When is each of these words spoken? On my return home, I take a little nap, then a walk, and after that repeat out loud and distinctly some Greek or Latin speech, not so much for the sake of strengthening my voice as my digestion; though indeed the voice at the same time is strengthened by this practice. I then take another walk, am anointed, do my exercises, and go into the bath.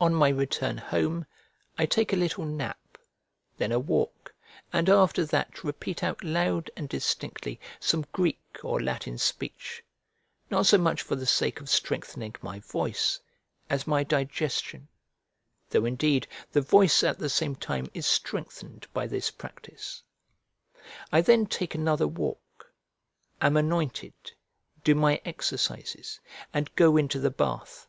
On 0.00 0.14
my 0.14 0.28
return 0.28 0.78
home, 0.78 1.26
I 1.76 1.84
take 1.84 2.12
a 2.12 2.16
little 2.16 2.44
nap, 2.44 2.96
then 3.58 3.72
a 3.72 3.80
walk, 3.80 4.32
and 4.72 4.88
after 4.88 5.24
that 5.26 5.64
repeat 5.64 6.00
out 6.04 6.22
loud 6.22 6.70
and 6.76 6.88
distinctly 6.88 7.58
some 7.80 8.06
Greek 8.12 8.60
or 8.62 8.80
Latin 8.80 9.18
speech, 9.18 9.82
not 10.48 10.66
so 10.66 10.78
much 10.78 11.02
for 11.02 11.16
the 11.16 11.26
sake 11.26 11.58
of 11.60 11.68
strengthening 11.68 12.36
my 12.40 12.60
voice 12.60 13.18
as 13.68 13.84
my 13.84 14.04
digestion; 14.04 14.86
though 15.70 15.84
indeed 15.86 16.28
the 16.52 16.60
voice 16.60 17.02
at 17.02 17.18
the 17.18 17.28
same 17.28 17.56
time 17.56 17.90
is 17.94 18.06
strengthened 18.06 18.86
by 18.92 19.08
this 19.08 19.32
practice. 19.32 20.04
I 21.10 21.20
then 21.20 21.46
take 21.46 21.74
another 21.74 22.06
walk, 22.06 22.72
am 23.40 23.56
anointed, 23.56 24.14
do 24.84 24.94
my 24.94 25.20
exercises, 25.24 26.20
and 26.52 26.72
go 26.76 26.96
into 26.96 27.18
the 27.18 27.32
bath. 27.32 27.88